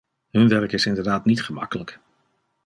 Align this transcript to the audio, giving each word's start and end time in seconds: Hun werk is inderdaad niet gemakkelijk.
Hun 0.31 0.47
werk 0.47 0.71
is 0.71 0.85
inderdaad 0.85 1.25
niet 1.25 1.43
gemakkelijk. 1.43 1.99